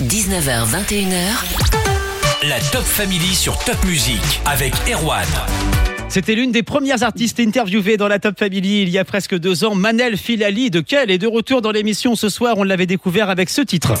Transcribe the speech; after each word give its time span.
19h, 0.00 0.66
21h. 0.66 2.46
La 2.46 2.60
Top 2.70 2.82
Family 2.82 3.34
sur 3.34 3.58
Top 3.60 3.82
Music 3.86 4.20
avec 4.44 4.74
Erwan. 4.92 5.24
C'était 6.10 6.34
l'une 6.34 6.52
des 6.52 6.62
premières 6.62 7.02
artistes 7.02 7.40
interviewées 7.40 7.96
dans 7.96 8.06
la 8.06 8.18
Top 8.18 8.38
Family 8.38 8.82
il 8.82 8.90
y 8.90 8.98
a 8.98 9.06
presque 9.06 9.38
deux 9.38 9.64
ans. 9.64 9.74
Manel 9.74 10.18
Filali 10.18 10.70
de 10.70 10.80
Quel 10.80 11.10
est 11.10 11.16
de 11.16 11.26
retour 11.26 11.62
dans 11.62 11.72
l'émission 11.72 12.14
ce 12.14 12.28
soir. 12.28 12.58
On 12.58 12.62
l'avait 12.62 12.84
découvert 12.84 13.30
avec 13.30 13.48
ce 13.48 13.62
titre. 13.62 13.94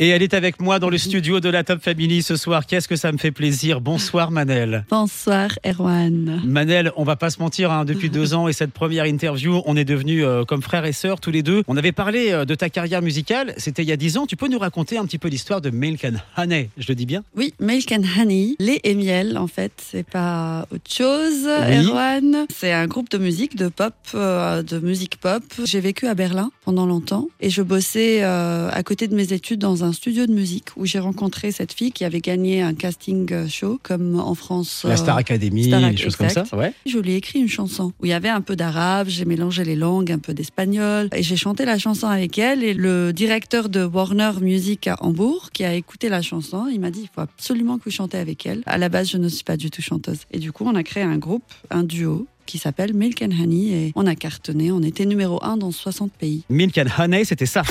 Et 0.00 0.10
elle 0.10 0.22
est 0.22 0.34
avec 0.34 0.60
moi 0.60 0.78
dans 0.78 0.90
le 0.90 0.98
studio 0.98 1.40
de 1.40 1.48
la 1.48 1.64
Top 1.64 1.82
Family 1.82 2.22
ce 2.22 2.36
soir. 2.36 2.66
Qu'est-ce 2.66 2.86
que 2.86 2.94
ça 2.94 3.10
me 3.10 3.18
fait 3.18 3.32
plaisir. 3.32 3.80
Bonsoir 3.80 4.30
Manel. 4.30 4.84
Bonsoir 4.90 5.50
Erwan. 5.66 6.40
Manel, 6.44 6.92
on 6.94 7.02
va 7.02 7.16
pas 7.16 7.30
se 7.30 7.40
mentir, 7.40 7.72
hein, 7.72 7.84
depuis 7.84 8.08
deux 8.08 8.32
ans 8.32 8.46
et 8.46 8.52
cette 8.52 8.70
première 8.70 9.06
interview, 9.06 9.60
on 9.66 9.76
est 9.76 9.84
devenus 9.84 10.22
euh, 10.24 10.44
comme 10.44 10.62
frères 10.62 10.84
et 10.84 10.92
sœurs 10.92 11.18
tous 11.18 11.32
les 11.32 11.42
deux. 11.42 11.64
On 11.66 11.76
avait 11.76 11.90
parlé 11.90 12.30
euh, 12.30 12.44
de 12.44 12.54
ta 12.54 12.70
carrière 12.70 13.02
musicale, 13.02 13.54
c'était 13.56 13.82
il 13.82 13.88
y 13.88 13.92
a 13.92 13.96
dix 13.96 14.18
ans. 14.18 14.26
Tu 14.26 14.36
peux 14.36 14.46
nous 14.46 14.60
raconter 14.60 14.98
un 14.98 15.04
petit 15.04 15.18
peu 15.18 15.26
l'histoire 15.26 15.60
de 15.60 15.70
Milk 15.70 16.04
and 16.04 16.18
Honey, 16.40 16.70
je 16.78 16.86
le 16.86 16.94
dis 16.94 17.06
bien? 17.06 17.24
Oui, 17.36 17.52
Milk 17.58 17.90
and 17.90 18.04
Honey, 18.16 18.54
lait 18.60 18.80
et 18.84 18.94
miel 18.94 19.36
en 19.36 19.48
fait, 19.48 19.72
c'est 19.78 20.08
pas 20.08 20.68
autre 20.70 20.88
chose. 20.88 21.44
Oui. 21.44 21.86
Erwan, 21.88 22.46
c'est 22.54 22.72
un 22.72 22.86
groupe 22.86 23.10
de 23.10 23.18
musique, 23.18 23.56
de 23.56 23.66
pop, 23.66 23.94
euh, 24.14 24.62
de 24.62 24.78
musique 24.78 25.16
pop. 25.16 25.42
J'ai 25.64 25.80
vécu 25.80 26.06
à 26.06 26.14
Berlin 26.14 26.52
pendant 26.64 26.86
longtemps 26.86 27.26
et 27.40 27.50
je 27.50 27.62
bossais 27.62 28.22
à 28.22 28.82
côté 28.84 29.08
de 29.08 29.16
mes 29.16 29.32
études 29.32 29.58
dans 29.58 29.82
un 29.82 29.87
studio 29.92 30.26
de 30.26 30.32
musique 30.32 30.66
où 30.76 30.86
j'ai 30.86 30.98
rencontré 30.98 31.52
cette 31.52 31.72
fille 31.72 31.92
qui 31.92 32.04
avait 32.04 32.20
gagné 32.20 32.62
un 32.62 32.74
casting 32.74 33.32
euh, 33.32 33.48
show 33.48 33.78
comme 33.82 34.18
en 34.18 34.34
France. 34.34 34.82
La 34.84 34.94
euh, 34.94 34.96
Star 34.96 35.16
Academy, 35.16 35.64
Star 35.64 35.80
des 35.80 35.86
Ac- 35.86 35.98
choses 36.02 36.16
comme 36.16 36.28
ça. 36.28 36.44
Ouais. 36.52 36.72
Je 36.86 36.98
lui 36.98 37.12
ai 37.12 37.16
écrit 37.16 37.38
une 37.40 37.48
chanson 37.48 37.92
où 38.00 38.06
il 38.06 38.08
y 38.10 38.12
avait 38.12 38.28
un 38.28 38.40
peu 38.40 38.56
d'arabe, 38.56 39.08
j'ai 39.08 39.24
mélangé 39.24 39.64
les 39.64 39.76
langues, 39.76 40.10
un 40.12 40.18
peu 40.18 40.34
d'espagnol, 40.34 41.08
et 41.14 41.22
j'ai 41.22 41.36
chanté 41.36 41.64
la 41.64 41.78
chanson 41.78 42.06
avec 42.06 42.38
elle. 42.38 42.62
Et 42.64 42.74
le 42.74 43.12
directeur 43.12 43.68
de 43.68 43.84
Warner 43.84 44.32
Music 44.40 44.86
à 44.86 44.96
Hambourg, 45.00 45.50
qui 45.52 45.64
a 45.64 45.74
écouté 45.74 46.08
la 46.08 46.22
chanson, 46.22 46.66
il 46.72 46.80
m'a 46.80 46.90
dit 46.90 47.00
il 47.02 47.08
faut 47.14 47.20
absolument 47.20 47.78
que 47.78 47.84
vous 47.84 47.90
chantez 47.90 48.18
avec 48.18 48.46
elle. 48.46 48.62
À 48.66 48.78
la 48.78 48.88
base, 48.88 49.10
je 49.10 49.18
ne 49.18 49.28
suis 49.28 49.44
pas 49.44 49.56
du 49.56 49.70
tout 49.70 49.82
chanteuse. 49.82 50.18
Et 50.32 50.38
du 50.38 50.52
coup, 50.52 50.64
on 50.66 50.74
a 50.74 50.82
créé 50.82 51.02
un 51.02 51.16
groupe, 51.18 51.44
un 51.70 51.82
duo 51.84 52.26
qui 52.46 52.56
s'appelle 52.56 52.94
Milk 52.94 53.20
and 53.20 53.30
Honey, 53.42 53.66
et 53.88 53.92
on 53.94 54.06
a 54.06 54.14
cartonné. 54.14 54.72
On 54.72 54.82
était 54.82 55.04
numéro 55.04 55.38
un 55.44 55.58
dans 55.58 55.70
60 55.70 56.10
pays. 56.12 56.44
Milk 56.48 56.78
and 56.78 56.86
Honey, 56.98 57.26
c'était 57.26 57.44
ça. 57.44 57.62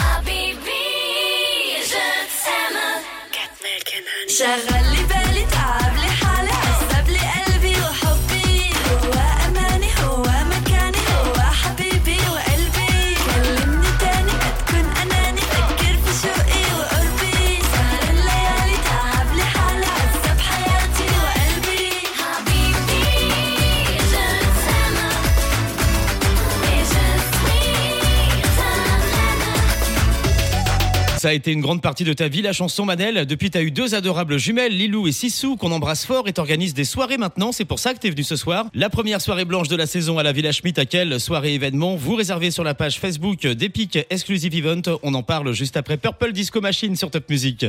Charles 4.37 4.86
Ça 31.27 31.31
a 31.31 31.33
été 31.33 31.51
une 31.51 31.59
grande 31.59 31.81
partie 31.81 32.05
de 32.05 32.13
ta 32.13 32.29
vie, 32.29 32.41
la 32.41 32.53
chanson 32.53 32.85
Manel. 32.85 33.25
Depuis, 33.25 33.51
tu 33.51 33.57
as 33.57 33.61
eu 33.61 33.69
deux 33.69 33.95
adorables 33.95 34.37
jumelles, 34.37 34.71
Lilou 34.71 35.09
et 35.09 35.11
Sissou, 35.11 35.57
qu'on 35.57 35.73
embrasse 35.73 36.05
fort 36.05 36.29
et 36.29 36.31
t'organises 36.31 36.73
des 36.73 36.85
soirées 36.85 37.17
maintenant. 37.17 37.51
C'est 37.51 37.65
pour 37.65 37.79
ça 37.79 37.93
que 37.93 37.99
tu 37.99 38.07
es 38.07 38.09
venu 38.09 38.23
ce 38.23 38.37
soir. 38.37 38.67
La 38.73 38.89
première 38.89 39.19
soirée 39.19 39.43
blanche 39.43 39.67
de 39.67 39.75
la 39.75 39.87
saison 39.87 40.19
à 40.19 40.23
la 40.23 40.31
Villa 40.31 40.53
Schmidt, 40.53 40.79
à 40.79 40.85
quelle 40.85 41.19
soirée 41.19 41.53
événement? 41.53 41.97
Vous 41.97 42.15
réservez 42.15 42.49
sur 42.49 42.63
la 42.63 42.75
page 42.75 42.97
Facebook 43.01 43.45
d'Epic 43.45 43.99
Exclusive 44.09 44.55
Event. 44.55 44.99
On 45.03 45.13
en 45.15 45.21
parle 45.21 45.51
juste 45.51 45.75
après 45.75 45.97
Purple 45.97 46.31
Disco 46.31 46.61
Machine 46.61 46.95
sur 46.95 47.11
Top 47.11 47.29
Music. 47.29 47.65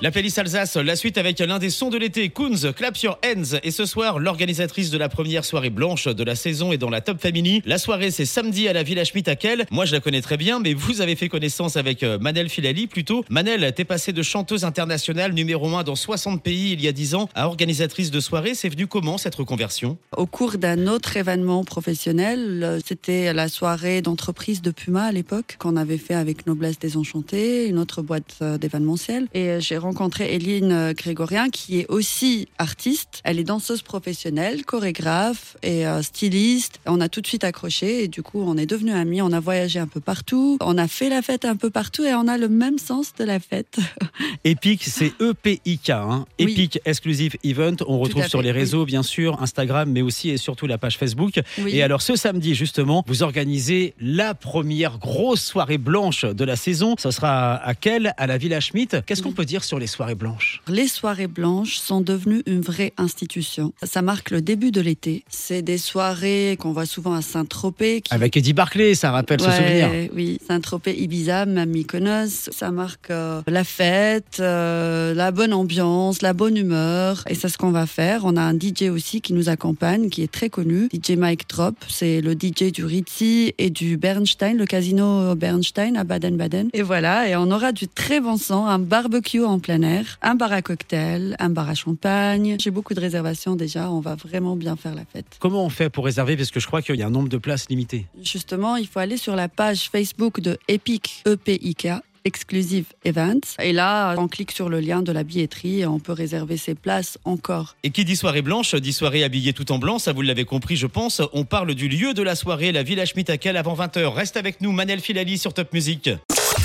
La 0.00 0.12
playlist 0.12 0.38
Alsace, 0.38 0.76
la 0.76 0.94
suite 0.94 1.18
avec 1.18 1.40
l'un 1.40 1.58
des 1.58 1.70
sons 1.70 1.90
de 1.90 1.98
l'été, 1.98 2.28
Coons, 2.28 2.72
Clap 2.76 2.96
Your 2.98 3.18
Hands. 3.26 3.58
Et 3.64 3.72
ce 3.72 3.84
soir, 3.84 4.20
l'organisatrice 4.20 4.90
de 4.90 4.98
la 4.98 5.08
première 5.08 5.44
soirée 5.44 5.70
blanche 5.70 6.06
de 6.06 6.22
la 6.22 6.36
saison 6.36 6.70
est 6.70 6.78
dans 6.78 6.88
la 6.88 7.00
Top 7.00 7.20
Family. 7.20 7.62
La 7.66 7.78
soirée, 7.78 8.12
c'est 8.12 8.24
samedi 8.24 8.68
à 8.68 8.72
la 8.72 8.84
Villa 8.84 9.02
Schmidt 9.02 9.28
à. 9.28 9.64
Moi, 9.72 9.86
je 9.86 9.92
la 9.92 9.98
connais 9.98 10.20
très 10.20 10.36
bien, 10.36 10.60
mais 10.60 10.72
vous 10.72 11.00
avez 11.00 11.16
fait 11.16 11.28
connaissance 11.28 11.76
avec 11.76 12.04
euh, 12.04 12.16
Manel 12.20 12.48
Filali 12.48 12.86
plutôt. 12.86 13.24
Manel, 13.28 13.72
t'es 13.74 13.84
passée 13.84 14.12
de 14.12 14.22
chanteuse 14.22 14.64
internationale 14.64 15.32
numéro 15.32 15.66
1 15.66 15.82
dans 15.82 15.96
60 15.96 16.44
pays 16.44 16.70
il 16.74 16.80
y 16.80 16.86
a 16.86 16.92
10 16.92 17.16
ans 17.16 17.28
à 17.34 17.48
organisatrice 17.48 18.12
de 18.12 18.20
soirée. 18.20 18.54
C'est 18.54 18.68
venu 18.68 18.86
comment 18.86 19.18
cette 19.18 19.34
reconversion? 19.34 19.98
Au 20.16 20.26
cours 20.26 20.58
d'un 20.58 20.86
autre 20.86 21.16
événement 21.16 21.64
professionnel, 21.64 22.62
euh, 22.62 22.78
c'était 22.86 23.32
la 23.32 23.48
soirée 23.48 24.00
d'entreprise 24.00 24.62
de 24.62 24.70
Puma 24.70 25.06
à 25.06 25.12
l'époque, 25.12 25.56
qu'on 25.58 25.74
avait 25.74 25.98
fait 25.98 26.14
avec 26.14 26.46
Noblesse 26.46 26.78
Désenchantée, 26.78 27.66
une 27.66 27.80
autre 27.80 28.00
boîte 28.02 28.36
euh, 28.42 28.58
d'événementiel. 28.58 29.26
Et 29.34 29.60
j'ai 29.60 29.76
rencontré 29.88 30.34
Eline 30.34 30.70
euh, 30.70 30.92
Grégorien, 30.92 31.48
qui 31.48 31.80
est 31.80 31.86
aussi 31.88 32.46
artiste. 32.58 33.22
Elle 33.24 33.38
est 33.38 33.44
danseuse 33.44 33.80
professionnelle, 33.80 34.66
chorégraphe 34.66 35.56
et 35.62 35.86
euh, 35.86 36.02
styliste. 36.02 36.78
On 36.84 37.00
a 37.00 37.08
tout 37.08 37.22
de 37.22 37.26
suite 37.26 37.42
accroché 37.42 38.04
et 38.04 38.08
du 38.08 38.22
coup, 38.22 38.42
on 38.46 38.58
est 38.58 38.66
devenus 38.66 38.94
amis. 38.94 39.22
On 39.22 39.32
a 39.32 39.40
voyagé 39.40 39.78
un 39.78 39.86
peu 39.86 40.00
partout. 40.00 40.58
On 40.60 40.76
a 40.76 40.88
fait 40.88 41.08
la 41.08 41.22
fête 41.22 41.46
un 41.46 41.56
peu 41.56 41.70
partout 41.70 42.04
et 42.04 42.12
on 42.14 42.28
a 42.28 42.36
le 42.36 42.50
même 42.50 42.76
sens 42.76 43.14
de 43.18 43.24
la 43.24 43.40
fête. 43.40 43.78
Epic, 44.44 44.84
c'est 44.84 45.12
E-P-I-K. 45.22 45.90
Hein. 45.90 46.26
Oui. 46.38 46.52
Epic 46.52 46.80
Exclusive 46.84 47.36
Event. 47.42 47.76
On 47.86 47.98
retrouve 47.98 48.26
sur 48.26 48.40
fait, 48.40 48.44
les 48.44 48.52
oui. 48.52 48.58
réseaux, 48.58 48.84
bien 48.84 49.02
sûr, 49.02 49.42
Instagram, 49.42 49.90
mais 49.90 50.02
aussi 50.02 50.28
et 50.28 50.36
surtout 50.36 50.66
la 50.66 50.76
page 50.76 50.98
Facebook. 50.98 51.40
Oui. 51.62 51.76
Et 51.76 51.82
alors, 51.82 52.02
ce 52.02 52.14
samedi, 52.14 52.54
justement, 52.54 53.04
vous 53.06 53.22
organisez 53.22 53.94
la 54.00 54.34
première 54.34 54.98
grosse 54.98 55.42
soirée 55.42 55.78
blanche 55.78 56.26
de 56.26 56.44
la 56.44 56.56
saison. 56.56 56.94
Ce 56.98 57.10
sera 57.10 57.54
à 57.54 57.74
quelle 57.74 58.12
À 58.18 58.26
la 58.26 58.36
Villa 58.36 58.60
Schmidt. 58.60 59.00
Qu'est-ce 59.06 59.22
qu'on 59.22 59.32
peut 59.32 59.46
dire 59.46 59.64
sur 59.64 59.77
les 59.78 59.86
soirées 59.86 60.14
blanches 60.14 60.62
Les 60.68 60.88
soirées 60.88 61.26
blanches 61.26 61.78
sont 61.78 62.00
devenues 62.00 62.42
une 62.46 62.60
vraie 62.60 62.92
institution. 62.96 63.72
Ça 63.82 64.02
marque 64.02 64.30
le 64.30 64.40
début 64.42 64.70
de 64.70 64.80
l'été. 64.80 65.24
C'est 65.28 65.62
des 65.62 65.78
soirées 65.78 66.56
qu'on 66.58 66.72
voit 66.72 66.86
souvent 66.86 67.14
à 67.14 67.22
Saint-Tropez. 67.22 68.00
qui- 68.02 68.12
Avec 68.14 68.36
Eddie 68.36 68.52
Barclay, 68.52 68.94
ça 68.94 69.10
rappelle 69.10 69.40
ce 69.40 69.50
souvenir. 69.50 69.88
Oui, 70.14 70.38
Saint-Tropez, 70.46 70.94
Ibiza, 71.00 71.46
même 71.46 71.70
Mykonos. 71.70 72.50
Ça 72.52 72.70
marque 72.70 73.10
euh, 73.10 73.42
la 73.46 73.64
fête, 73.64 74.38
euh, 74.40 75.14
la 75.14 75.30
bonne 75.30 75.52
ambiance, 75.52 76.22
la 76.22 76.32
bonne 76.32 76.56
humeur. 76.56 77.22
Et 77.28 77.34
c'est 77.34 77.48
ce 77.48 77.58
qu'on 77.58 77.70
va 77.70 77.86
faire. 77.86 78.24
On 78.24 78.36
a 78.36 78.42
un 78.42 78.54
DJ 78.54 78.84
aussi 78.90 79.20
qui 79.20 79.32
nous 79.34 79.48
accompagne, 79.48 80.08
qui 80.08 80.22
est 80.22 80.32
très 80.32 80.48
connu. 80.48 80.88
DJ 80.92 81.10
Mike 81.16 81.46
Trop. 81.46 81.70
C'est 81.88 82.20
le 82.20 82.32
DJ 82.32 82.72
du 82.72 82.84
Ritzy 82.84 83.52
et 83.58 83.70
du 83.70 83.96
Bernstein, 83.98 84.56
le 84.56 84.64
casino 84.66 85.34
Bernstein 85.34 85.96
à 85.96 86.04
Baden-Baden. 86.04 86.70
Et 86.72 86.82
voilà. 86.82 87.28
Et 87.28 87.36
on 87.36 87.50
aura 87.50 87.72
du 87.72 87.88
très 87.88 88.20
bon 88.20 88.36
sang, 88.38 88.66
un 88.66 88.78
barbecue 88.78 89.44
en 89.44 89.58
plein 89.58 89.67
air, 89.68 90.18
un 90.22 90.34
bar 90.34 90.52
à 90.52 90.62
cocktail, 90.62 91.36
un 91.38 91.50
bar 91.50 91.68
à 91.68 91.74
champagne. 91.74 92.56
J'ai 92.60 92.70
beaucoup 92.70 92.94
de 92.94 93.00
réservations 93.00 93.56
déjà. 93.56 93.90
On 93.90 94.00
va 94.00 94.14
vraiment 94.14 94.56
bien 94.56 94.76
faire 94.76 94.94
la 94.94 95.04
fête. 95.04 95.36
Comment 95.38 95.64
on 95.64 95.70
fait 95.70 95.90
pour 95.90 96.04
réserver? 96.04 96.36
Parce 96.36 96.50
que 96.50 96.60
je 96.60 96.66
crois 96.66 96.82
qu'il 96.82 96.96
y 96.96 97.02
a 97.02 97.06
un 97.06 97.10
nombre 97.10 97.28
de 97.28 97.38
places 97.38 97.68
limité. 97.68 98.06
Justement, 98.22 98.76
il 98.76 98.86
faut 98.86 98.98
aller 98.98 99.16
sur 99.16 99.36
la 99.36 99.48
page 99.48 99.88
Facebook 99.90 100.40
de 100.40 100.58
Epic, 100.68 101.22
EPIK, 101.26 101.88
Exclusive 102.24 102.86
Events. 103.04 103.56
Et 103.62 103.72
là, 103.72 104.14
on 104.18 104.28
clique 104.28 104.52
sur 104.52 104.68
le 104.68 104.80
lien 104.80 105.02
de 105.02 105.12
la 105.12 105.22
billetterie 105.22 105.80
et 105.80 105.86
on 105.86 105.98
peut 105.98 106.12
réserver 106.12 106.56
ses 106.56 106.74
places 106.74 107.18
encore. 107.24 107.76
Et 107.84 107.90
qui 107.90 108.04
dit 108.04 108.16
soirée 108.16 108.42
blanche, 108.42 108.74
dit 108.74 108.92
soirée 108.92 109.24
habillée 109.24 109.52
tout 109.52 109.72
en 109.72 109.78
blanc, 109.78 109.98
ça 109.98 110.12
vous 110.12 110.22
l'avez 110.22 110.44
compris 110.44 110.76
je 110.76 110.86
pense. 110.86 111.22
On 111.32 111.44
parle 111.44 111.74
du 111.74 111.88
lieu 111.88 112.14
de 112.14 112.22
la 112.22 112.34
soirée, 112.34 112.72
la 112.72 112.82
Villa 112.82 113.04
quelle 113.40 113.56
avant 113.56 113.74
20h. 113.74 114.06
Reste 114.08 114.36
avec 114.36 114.60
nous 114.60 114.72
Manel 114.72 115.00
Filali 115.00 115.38
sur 115.38 115.54
Top 115.54 115.72
Music. 115.72 116.10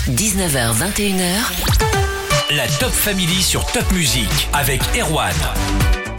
19h, 0.08 0.74
21h 0.76 1.93
la 2.54 2.68
Top 2.68 2.92
Family 2.92 3.42
sur 3.42 3.66
Top 3.72 3.90
Music 3.92 4.28
avec 4.52 4.80
Erwan. 4.96 5.34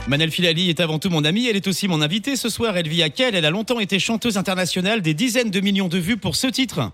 Manel 0.07 0.31
Filali 0.31 0.69
est 0.69 0.81
avant 0.81 0.99
tout 0.99 1.09
mon 1.09 1.23
amie, 1.23 1.47
elle 1.47 1.55
est 1.55 1.67
aussi 1.67 1.87
mon 1.87 2.01
invitée 2.01 2.35
ce 2.35 2.49
soir. 2.49 2.75
Elle 2.75 2.89
vit 2.89 3.03
à 3.03 3.09
Kiel, 3.09 3.35
elle 3.35 3.45
a 3.45 3.49
longtemps 3.49 3.79
été 3.79 3.99
chanteuse 3.99 4.37
internationale, 4.37 5.01
des 5.01 5.13
dizaines 5.13 5.49
de 5.49 5.61
millions 5.61 5.87
de 5.87 5.97
vues 5.97 6.17
pour 6.17 6.35
ce 6.35 6.47
titre. 6.47 6.91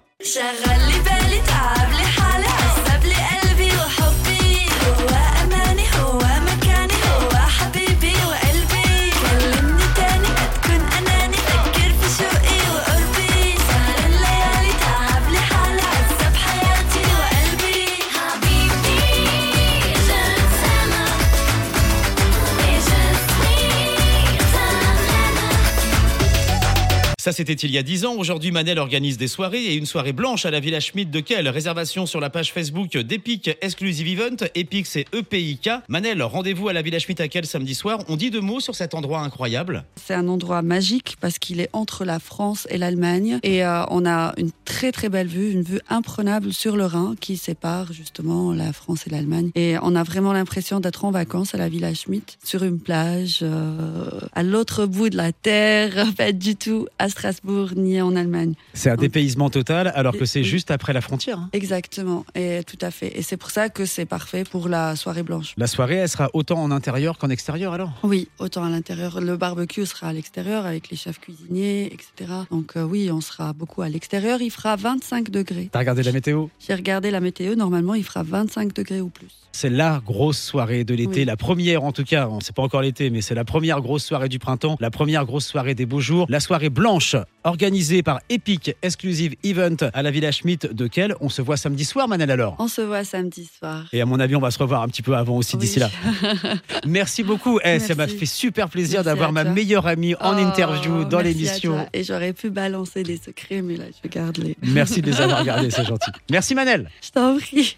Ça, 27.22 27.32
c'était 27.32 27.54
il 27.54 27.70
y 27.70 27.78
a 27.78 27.84
10 27.84 28.06
ans. 28.06 28.16
Aujourd'hui, 28.16 28.50
Manel 28.50 28.80
organise 28.80 29.20
des 29.20 29.28
soirées 29.28 29.64
et 29.64 29.76
une 29.76 29.86
soirée 29.86 30.12
blanche 30.12 30.48
à 30.48 30.50
la 30.50 30.60
Villa 30.60 30.80
Schmidt 30.80 31.12
de 31.12 31.20
quelle 31.20 31.48
Réservation 31.50 32.08
sur 32.08 32.20
la 32.20 32.32
page 32.32 32.52
Facebook 32.52 32.98
d'Epic 32.98 33.56
Exclusive 33.62 34.08
Event. 34.08 34.48
Epic, 34.56 34.88
c'est 34.88 35.06
EPIK. 35.14 35.70
Manel, 35.88 36.24
rendez-vous 36.24 36.68
à 36.68 36.74
la 36.74 36.82
Villa 36.82 36.98
Schmidt 36.98 37.22
à 37.22 37.28
quel 37.28 37.46
samedi 37.46 37.76
soir. 37.76 38.00
On 38.08 38.16
dit 38.16 38.32
deux 38.32 38.42
mots 38.42 38.60
sur 38.60 38.74
cet 38.74 38.96
endroit 38.96 39.20
incroyable. 39.20 39.84
C'est 40.04 40.16
un 40.16 40.28
endroit 40.28 40.64
magique 40.64 41.16
parce 41.22 41.38
qu'il 41.38 41.60
est 41.60 41.70
entre 41.74 42.06
la 42.06 42.18
France 42.18 42.66
et 42.72 42.80
l'Allemagne 42.80 43.38
et 43.44 43.64
euh, 43.64 43.84
on 43.92 44.04
a 44.08 44.34
une 44.38 44.50
très 44.66 44.92
très 44.92 45.10
belle 45.10 45.28
vue, 45.28 45.52
une 45.52 45.62
vue 45.62 45.82
imprenable 45.90 46.52
sur 46.54 46.76
le 46.76 46.86
Rhin 46.86 47.14
qui 47.20 47.38
sépare 47.38 47.94
justement 47.94 48.52
la 48.52 48.74
France 48.74 49.06
et 49.06 49.12
l'Allemagne. 49.12 49.52
Et 49.54 49.76
on 49.84 49.96
a 49.96 50.02
vraiment 50.02 50.34
l'impression 50.34 50.80
d'être 50.80 51.06
en 51.06 51.12
vacances 51.12 51.54
à 51.54 51.60
la 51.60 51.70
Villa 51.70 51.94
Schmidt 51.94 52.40
sur 52.44 52.64
une 52.64 52.80
plage 52.80 53.42
euh, 53.44 54.10
à 54.34 54.42
l'autre 54.42 54.88
bout 54.88 55.12
de 55.12 55.18
la 55.18 55.32
terre, 55.32 56.08
pas 56.18 56.32
du 56.32 56.56
tout 56.56 56.88
à 56.98 57.11
Strasbourg 57.12 57.70
ni 57.76 58.02
en 58.02 58.16
Allemagne. 58.16 58.54
C'est 58.74 58.90
un 58.90 58.96
dépaysement 58.96 59.50
total 59.50 59.92
alors 59.96 60.18
que 60.18 60.26
c'est 60.26 60.44
juste 60.44 60.72
après 60.72 60.94
la 60.94 61.02
frontière. 61.02 61.38
hein. 61.40 61.50
Exactement, 61.54 62.26
et 62.36 62.62
tout 62.66 62.78
à 62.82 62.90
fait. 62.92 63.18
Et 63.18 63.22
c'est 63.22 63.38
pour 63.38 63.52
ça 63.52 63.70
que 63.70 63.86
c'est 63.86 64.06
parfait 64.06 64.44
pour 64.44 64.68
la 64.68 64.96
soirée 64.96 65.24
blanche. 65.24 65.54
La 65.58 65.68
soirée, 65.68 65.96
elle 65.96 66.10
sera 66.10 66.30
autant 66.34 66.62
en 66.62 66.72
intérieur 66.72 67.18
qu'en 67.18 67.30
extérieur 67.30 67.74
alors? 67.74 67.92
Oui, 68.04 68.28
autant 68.40 68.64
à 68.64 68.70
l'intérieur. 68.70 69.22
Le 69.22 69.38
barbecue 69.38 69.86
sera 69.86 70.08
à 70.08 70.14
l'extérieur 70.14 70.66
avec 70.66 70.90
les 70.90 70.98
chefs 70.98 71.20
cuisiniers, 71.20 71.86
etc. 71.94 72.32
Donc 72.50 72.74
euh, 72.78 72.84
oui, 72.84 73.10
on 73.12 73.22
sera 73.22 73.54
beaucoup 73.54 73.82
à 73.82 73.90
l'extérieur. 73.90 74.42
Il 74.42 74.50
fera 74.52 74.76
25 74.76 75.30
degrés. 75.30 75.70
T'as 75.72 75.80
regardé 75.80 76.04
la 76.04 76.12
météo? 76.12 76.48
J'ai 76.66 76.74
regardé 76.74 77.12
la 77.12 77.20
météo. 77.20 77.56
Normalement, 77.56 77.94
il 77.94 78.04
fera 78.04 78.24
25 78.24 78.74
degrés 78.74 79.02
ou 79.02 79.10
plus. 79.10 79.28
C'est 79.54 79.70
la 79.70 80.02
grosse 80.06 80.40
soirée 80.40 80.86
de 80.86 80.94
l'été, 80.94 81.20
Oui. 81.20 81.26
la 81.26 81.36
première 81.36 81.84
en 81.84 81.92
tout 81.92 82.06
cas, 82.06 82.30
on 82.30 82.40
sait 82.40 82.54
pas 82.54 82.62
encore 82.62 82.82
l'été, 82.82 83.10
mais 83.10 83.20
c'est 83.20 83.36
la 83.36 83.44
première 83.44 83.82
grosse 83.82 84.06
soirée 84.06 84.30
du 84.30 84.40
printemps, 84.40 84.78
la 84.80 84.90
première 84.92 85.26
grosse 85.26 85.46
soirée 85.46 85.76
des 85.76 85.86
beaux 85.86 86.00
jours, 86.00 86.26
la 86.30 86.40
soirée 86.40 86.70
blanche 86.70 87.01
organisée 87.44 88.04
par 88.04 88.20
Epic 88.30 88.76
Exclusive 88.82 89.36
Event 89.44 89.78
à 89.94 90.02
la 90.04 90.12
Villa 90.12 90.32
Schmidt 90.32 90.68
de 90.72 90.88
Quel. 90.88 91.16
On 91.22 91.30
se 91.30 91.42
voit 91.42 91.58
samedi 91.58 91.86
soir, 91.86 92.08
Manel 92.08 92.30
alors. 92.32 92.56
On 92.60 92.68
se 92.68 92.82
voit 92.82 93.04
samedi 93.04 93.50
soir. 93.58 93.86
Et 93.94 94.02
à 94.02 94.06
mon 94.06 94.20
avis, 94.20 94.36
on 94.36 94.40
va 94.40 94.52
se 94.52 94.60
revoir 94.60 94.82
un 94.84 94.88
petit 94.88 95.02
peu 95.02 95.16
avant 95.16 95.38
aussi 95.38 95.56
Oui. 95.56 95.62
d'ici 95.62 95.80
là. 95.80 95.90
Merci 96.88 97.24
beaucoup. 97.24 97.60
Eh, 97.64 97.80
ça 97.80 97.96
m'a 97.96 98.08
fait 98.08 98.26
super 98.26 98.70
plaisir 98.70 99.04
d'avoir 99.04 99.32
ma 99.32 99.44
meilleure 99.44 99.88
amie 99.88 100.16
en 100.16 100.36
Oh, 100.36 100.40
interview 100.40 101.04
dans 101.06 101.20
l'émission. 101.20 101.88
Et 101.94 102.04
j'aurais 102.04 102.34
pu 102.34 102.50
balancer 102.50 103.04
des 103.04 103.18
secrets, 103.18 103.62
mais 103.62 103.76
là, 103.78 103.86
je 104.04 104.10
garde 104.10 104.38
les. 104.38 104.56
Merci 104.62 105.02
de 105.02 105.08
les 105.12 105.20
avoir 105.22 105.40
regardés, 105.40 105.70
c'est 105.72 105.86
gentil. 105.88 106.12
Merci 106.30 106.56
Manel. 106.56 106.90
Je 107.04 107.10
t'en 107.10 107.38
prie. 107.38 107.78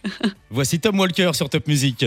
Voici 0.50 0.80
Tom 0.80 1.00
Walker 1.00 1.32
sur 1.34 1.50
Top 1.50 1.68
Music. 1.68 2.06